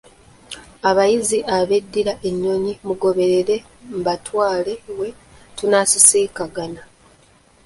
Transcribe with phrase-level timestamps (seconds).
[0.89, 3.55] Abayizi ab'eddira ennyonyi mungoberere
[3.97, 5.09] mbatwale we
[5.57, 6.83] tunaasisinkanga.